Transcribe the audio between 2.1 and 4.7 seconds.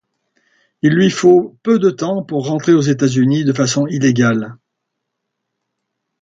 pour rentrer aux États-Unis de façon illégale.